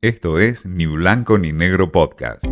[0.00, 2.44] Esto es Ni Blanco ni Negro Podcast.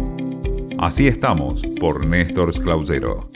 [0.79, 3.31] Así estamos por Néstor Clausero.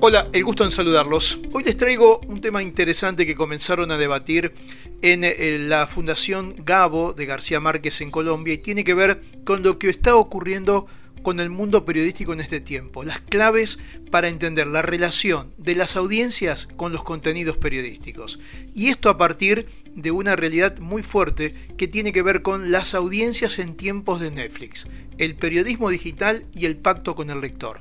[0.00, 1.40] Hola, el gusto en saludarlos.
[1.54, 4.52] Hoy les traigo un tema interesante que comenzaron a debatir
[5.00, 9.62] en eh, la Fundación Gabo de García Márquez en Colombia y tiene que ver con
[9.62, 10.86] lo que está ocurriendo
[11.22, 13.78] con el mundo periodístico en este tiempo, las claves
[14.10, 18.40] para entender la relación de las audiencias con los contenidos periodísticos.
[18.74, 22.94] Y esto a partir de una realidad muy fuerte que tiene que ver con las
[22.94, 27.80] audiencias en tiempos de Netflix, el periodismo digital y el pacto con el lector.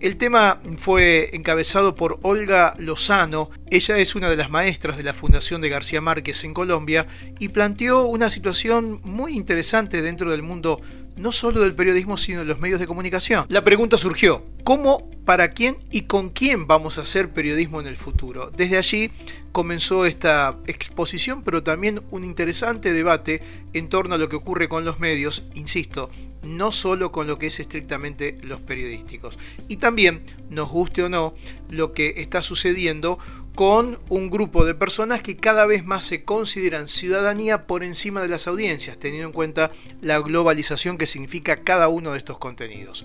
[0.00, 5.12] El tema fue encabezado por Olga Lozano, ella es una de las maestras de la
[5.12, 7.06] Fundación de García Márquez en Colombia
[7.38, 10.80] y planteó una situación muy interesante dentro del mundo
[11.20, 13.44] no solo del periodismo, sino de los medios de comunicación.
[13.48, 17.96] La pregunta surgió, ¿cómo, para quién y con quién vamos a hacer periodismo en el
[17.96, 18.50] futuro?
[18.50, 19.10] Desde allí
[19.52, 23.42] comenzó esta exposición, pero también un interesante debate
[23.74, 26.10] en torno a lo que ocurre con los medios, insisto,
[26.42, 29.38] no solo con lo que es estrictamente los periodísticos.
[29.68, 31.34] Y también, nos guste o no,
[31.68, 33.18] lo que está sucediendo
[33.60, 38.28] con un grupo de personas que cada vez más se consideran ciudadanía por encima de
[38.28, 43.04] las audiencias, teniendo en cuenta la globalización que significa cada uno de estos contenidos.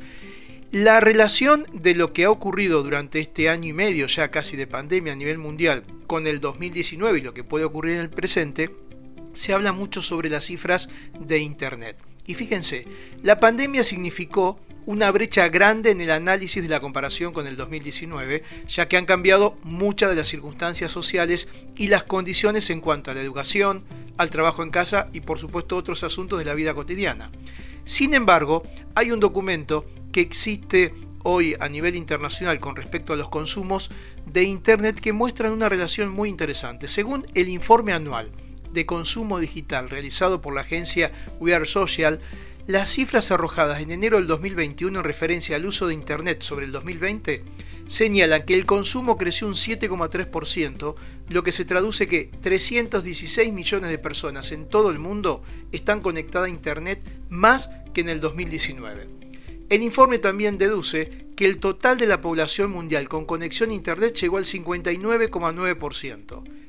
[0.72, 4.66] La relación de lo que ha ocurrido durante este año y medio ya casi de
[4.66, 8.74] pandemia a nivel mundial con el 2019 y lo que puede ocurrir en el presente,
[9.34, 10.88] se habla mucho sobre las cifras
[11.20, 11.98] de Internet.
[12.28, 12.88] Y fíjense,
[13.24, 18.44] la pandemia significó una brecha grande en el análisis de la comparación con el 2019,
[18.68, 23.14] ya que han cambiado muchas de las circunstancias sociales y las condiciones en cuanto a
[23.14, 23.84] la educación,
[24.18, 27.32] al trabajo en casa y por supuesto otros asuntos de la vida cotidiana.
[27.84, 28.64] Sin embargo,
[28.96, 33.92] hay un documento que existe hoy a nivel internacional con respecto a los consumos
[34.28, 36.88] de Internet que muestran una relación muy interesante.
[36.88, 38.30] Según el informe anual
[38.72, 42.20] de consumo digital realizado por la agencia We Are Social,
[42.68, 46.72] las cifras arrojadas en enero del 2021 en referencia al uso de Internet sobre el
[46.72, 47.44] 2020
[47.86, 50.96] señalan que el consumo creció un 7,3%,
[51.30, 56.48] lo que se traduce que 316 millones de personas en todo el mundo están conectadas
[56.48, 59.10] a Internet más que en el 2019.
[59.70, 64.16] El informe también deduce que el total de la población mundial con conexión a Internet
[64.16, 66.65] llegó al 59,9%.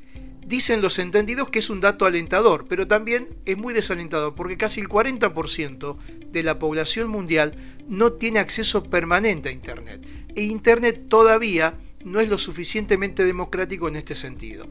[0.46, 4.80] Dicen los entendidos que es un dato alentador, pero también es muy desalentador porque casi
[4.80, 5.96] el 40%
[6.30, 7.56] de la población mundial
[7.88, 10.06] no tiene acceso permanente a Internet.
[10.36, 11.74] E Internet todavía
[12.04, 14.68] no es lo suficientemente democrático en este sentido.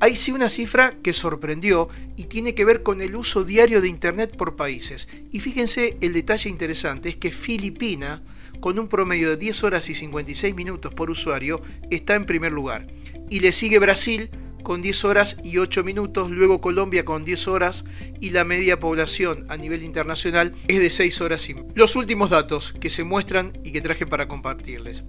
[0.00, 1.88] Hay sí una cifra que sorprendió
[2.18, 5.08] y tiene que ver con el uso diario de Internet por países.
[5.32, 8.22] Y fíjense el detalle interesante, es que Filipina,
[8.60, 12.86] con un promedio de 10 horas y 56 minutos por usuario, está en primer lugar.
[13.30, 14.28] Y le sigue Brasil
[14.66, 17.84] con 10 horas y 8 minutos, luego Colombia con 10 horas
[18.20, 21.54] y la media población a nivel internacional es de 6 horas y.
[21.76, 25.04] Los últimos datos que se muestran y que traje para compartirles.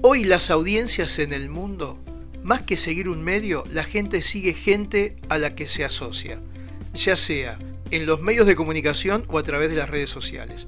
[0.00, 2.02] Hoy las audiencias en el mundo,
[2.42, 6.40] más que seguir un medio, la gente sigue gente a la que se asocia,
[6.94, 7.58] ya sea
[7.90, 10.66] en los medios de comunicación o a través de las redes sociales.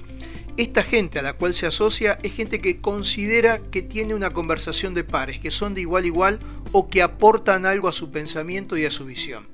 [0.57, 4.93] Esta gente a la cual se asocia es gente que considera que tiene una conversación
[4.93, 6.39] de pares, que son de igual a igual
[6.71, 9.49] o que aportan algo a su pensamiento y a su visión.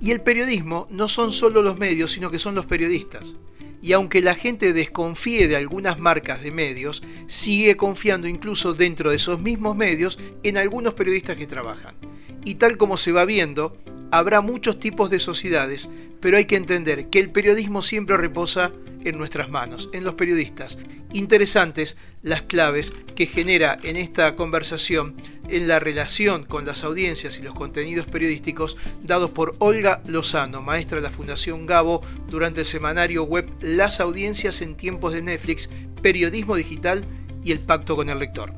[0.00, 3.34] Y el periodismo no son solo los medios, sino que son los periodistas.
[3.82, 9.16] Y aunque la gente desconfíe de algunas marcas de medios, sigue confiando incluso dentro de
[9.16, 11.96] esos mismos medios en algunos periodistas que trabajan.
[12.44, 13.76] Y tal como se va viendo,
[14.10, 15.88] habrá muchos tipos de sociedades,
[16.20, 18.72] pero hay que entender que el periodismo siempre reposa
[19.04, 20.78] en nuestras manos, en los periodistas.
[21.12, 25.14] Interesantes las claves que genera en esta conversación
[25.48, 30.96] en la relación con las audiencias y los contenidos periodísticos dados por Olga Lozano, maestra
[30.96, 35.70] de la Fundación Gabo, durante el semanario web Las audiencias en tiempos de Netflix,
[36.02, 37.04] periodismo digital
[37.42, 38.52] y el pacto con el lector.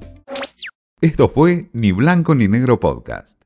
[1.00, 3.39] Esto fue Ni Blanco ni Negro Podcast.